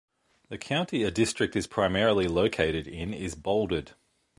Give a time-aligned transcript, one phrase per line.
[0.49, 3.91] The county a district is primarily located in is bolded.